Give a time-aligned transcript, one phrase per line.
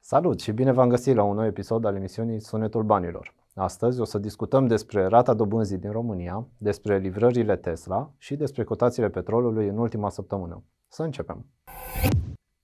[0.00, 3.34] Salut și bine v-am găsit la un nou episod al emisiunii Sunetul Banilor.
[3.54, 9.08] Astăzi o să discutăm despre rata dobânzii din România, despre livrările Tesla și despre cotațiile
[9.08, 10.62] petrolului în ultima săptămână.
[10.88, 11.46] Să începem!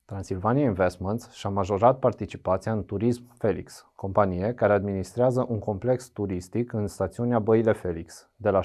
[0.05, 6.87] Transilvania Investments și-a majorat participația în Turism Felix, companie care administrează un complex turistic în
[6.87, 8.65] stațiunea Băile Felix, de la 63%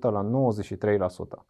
[0.00, 0.30] la
[1.38, 1.46] 93%.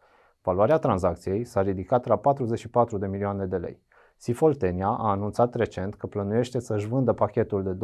[0.47, 3.83] Valoarea tranzacției s-a ridicat la 44 de milioane de lei.
[4.17, 7.79] Sifoltenia a anunțat recent că plănuiește să-și vândă pachetul de 29,27%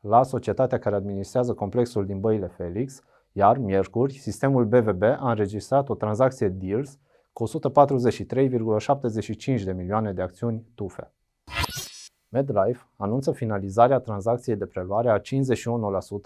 [0.00, 5.94] la societatea care administrează complexul din Băile Felix, iar miercuri, sistemul BVB a înregistrat o
[5.94, 6.98] tranzacție deals
[7.32, 7.52] cu 143,75
[9.64, 11.12] de milioane de acțiuni TUFE.
[12.28, 15.22] MedLife anunță finalizarea tranzacției de preluare a 51%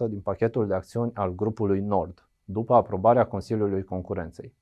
[0.08, 4.55] din pachetul de acțiuni al grupului Nord, după aprobarea Consiliului Concurenței.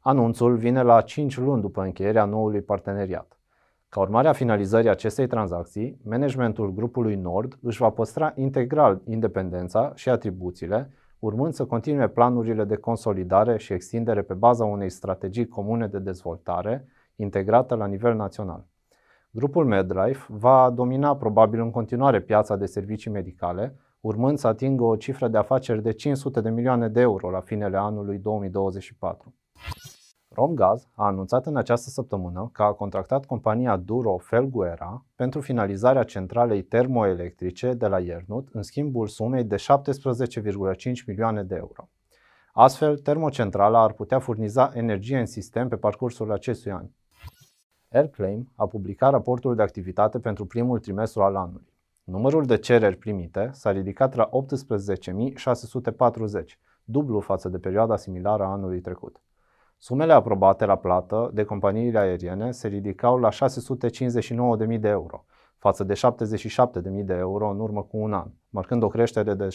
[0.00, 3.38] Anunțul vine la 5 luni după încheierea noului parteneriat.
[3.88, 10.08] Ca urmare a finalizării acestei tranzacții, managementul grupului Nord își va păstra integral independența și
[10.08, 15.98] atribuțiile, urmând să continue planurile de consolidare și extindere pe baza unei strategii comune de
[15.98, 18.64] dezvoltare integrată la nivel național.
[19.32, 24.96] Grupul MedLife va domina probabil în continuare piața de servicii medicale, urmând să atingă o
[24.96, 29.34] cifră de afaceri de 500 de milioane de euro la finele anului 2024.
[30.28, 36.62] Romgaz a anunțat în această săptămână că a contractat compania Duro Felguera pentru finalizarea centralei
[36.62, 39.62] termoelectrice de la Iernut în schimbul sumei de 17,5
[41.06, 41.88] milioane de euro.
[42.52, 46.86] Astfel, termocentrala ar putea furniza energie în sistem pe parcursul acestui an.
[47.92, 51.72] Airclaim a publicat raportul de activitate pentru primul trimestru al anului.
[52.04, 54.32] Numărul de cereri primite s-a ridicat la 18.640,
[56.84, 59.20] dublu față de perioada similară a anului trecut.
[59.78, 63.28] Sumele aprobate la plată de companiile aeriene se ridicau la
[64.68, 65.24] 659.000 de euro,
[65.58, 66.00] față de 77.000
[67.04, 69.50] de euro în urmă cu un an, marcând o creștere de 753%.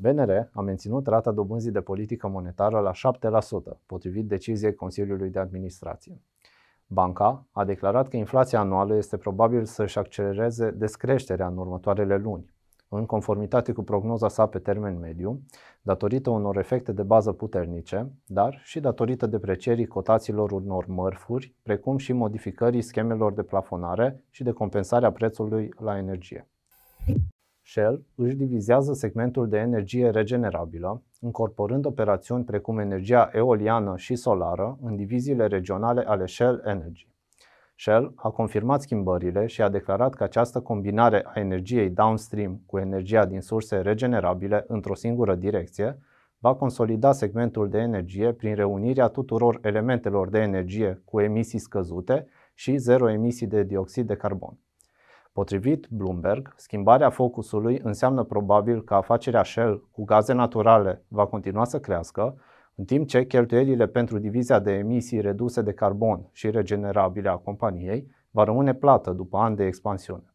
[0.00, 6.20] BNR a menținut rata dobânzii de politică monetară la 7%, potrivit deciziei Consiliului de Administrație.
[6.86, 12.54] Banca a declarat că inflația anuală este probabil să-și accelereze descreșterea în următoarele luni,
[12.88, 15.40] în conformitate cu prognoza sa pe termen mediu,
[15.82, 22.12] datorită unor efecte de bază puternice, dar și datorită deprecierii cotațiilor unor mărfuri, precum și
[22.12, 26.48] modificării schemelor de plafonare și de compensare a prețului la energie.
[27.70, 34.96] Shell își divizează segmentul de energie regenerabilă, incorporând operațiuni precum energia eoliană și solară în
[34.96, 37.08] diviziile regionale ale Shell Energy.
[37.76, 43.26] Shell a confirmat schimbările și a declarat că această combinare a energiei downstream cu energia
[43.26, 45.98] din surse regenerabile într-o singură direcție
[46.38, 52.76] va consolida segmentul de energie prin reunirea tuturor elementelor de energie cu emisii scăzute și
[52.76, 54.58] zero emisii de dioxid de carbon.
[55.32, 61.80] Potrivit Bloomberg, schimbarea focusului înseamnă probabil că afacerea Shell cu gaze naturale va continua să
[61.80, 62.40] crească,
[62.74, 68.10] în timp ce cheltuielile pentru divizia de emisii reduse de carbon și regenerabile a companiei
[68.30, 70.32] va rămâne plată după ani de expansiune.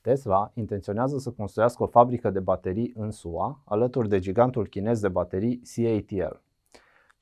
[0.00, 5.08] Tesla intenționează să construiască o fabrică de baterii în SUA, alături de gigantul chinez de
[5.08, 6.34] baterii CATL.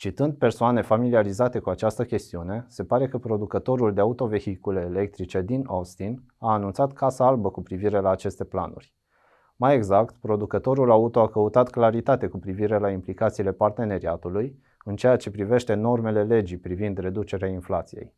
[0.00, 6.22] Citând persoane familiarizate cu această chestiune, se pare că producătorul de autovehicule electrice din Austin
[6.38, 8.94] a anunțat Casa Albă cu privire la aceste planuri.
[9.56, 15.30] Mai exact, producătorul auto a căutat claritate cu privire la implicațiile parteneriatului în ceea ce
[15.30, 18.14] privește normele legii privind reducerea inflației.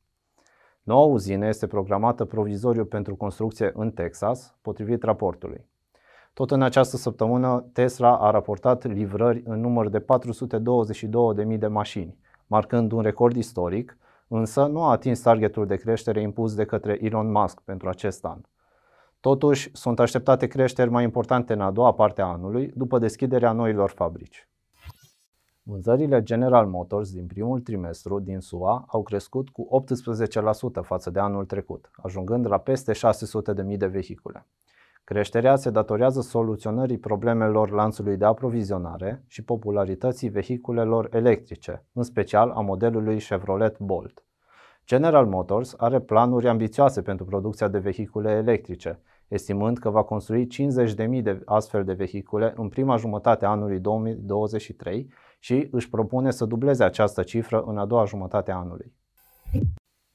[0.83, 5.71] Noua uzină este programată provizoriu pentru construcție în Texas, potrivit raportului.
[6.35, 12.93] Tot în această săptămână, Tesla a raportat livrări în număr de 422.000 de mașini, marcând
[12.93, 13.97] un record istoric,
[14.29, 18.41] însă nu a atins targetul de creștere impus de către Elon Musk pentru acest an.
[19.21, 23.91] Totuși, sunt așteptate creșteri mai importante în a doua parte a anului, după deschiderea noilor
[23.91, 24.49] fabrici.
[25.63, 29.85] Vânzările General Motors din primul trimestru din SUA au crescut cu
[30.81, 34.47] 18% față de anul trecut, ajungând la peste 600.000 de vehicule.
[35.05, 42.61] Creșterea se datorează soluționării problemelor lanțului de aprovizionare și popularității vehiculelor electrice, în special a
[42.61, 44.25] modelului Chevrolet Bolt.
[44.87, 51.23] General Motors are planuri ambițioase pentru producția de vehicule electrice, estimând că va construi 50.000
[51.23, 56.85] de astfel de vehicule în prima jumătate a anului 2023 și își propune să dubleze
[56.85, 58.93] această cifră în a doua jumătate a anului.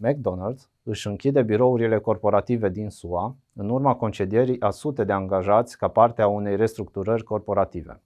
[0.05, 5.87] McDonald's își închide birourile corporative din SUA în urma concedierii a sute de angajați ca
[5.87, 8.01] parte a unei restructurări corporative.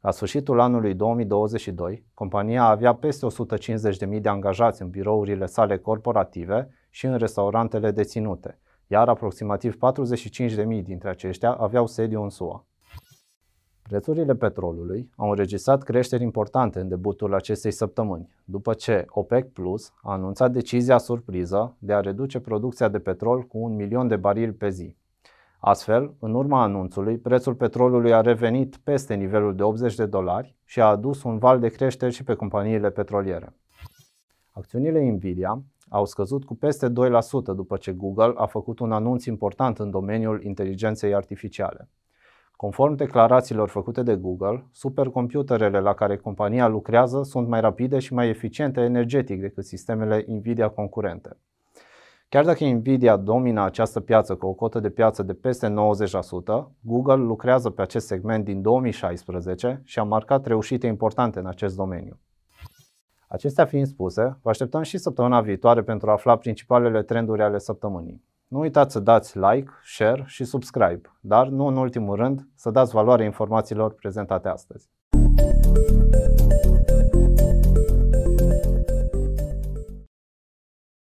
[0.00, 3.26] La sfârșitul anului 2022, compania avea peste
[4.14, 11.08] 150.000 de angajați în birourile sale corporative și în restaurantele deținute, iar aproximativ 45.000 dintre
[11.08, 12.66] aceștia aveau sediu în SUA.
[13.88, 20.12] Prețurile petrolului au înregistrat creșteri importante în debutul acestei săptămâni, după ce OPEC Plus a
[20.12, 24.68] anunțat decizia surpriză de a reduce producția de petrol cu un milion de barili pe
[24.68, 24.96] zi.
[25.58, 30.80] Astfel, în urma anunțului, prețul petrolului a revenit peste nivelul de 80 de dolari și
[30.80, 33.56] a adus un val de creșteri și pe companiile petroliere.
[34.52, 36.92] Acțiunile Nvidia au scăzut cu peste 2%
[37.54, 41.88] după ce Google a făcut un anunț important în domeniul inteligenței artificiale.
[42.64, 48.28] Conform declarațiilor făcute de Google, supercomputerele la care compania lucrează sunt mai rapide și mai
[48.28, 51.36] eficiente energetic decât sistemele Nvidia concurente.
[52.28, 55.72] Chiar dacă Nvidia domină această piață cu o cotă de piață de peste 90%,
[56.80, 62.18] Google lucrează pe acest segment din 2016 și a marcat reușite importante în acest domeniu.
[63.28, 68.22] Acestea fiind spuse, vă așteptăm și săptămâna viitoare pentru a afla principalele trenduri ale săptămânii.
[68.48, 72.92] Nu uitați să dați like, share și subscribe, dar nu în ultimul rând să dați
[72.92, 74.90] valoare informațiilor prezentate astăzi.